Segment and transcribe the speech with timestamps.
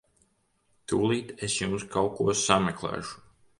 [0.91, 3.25] Tūlīt es jums kaut ko sameklēšu.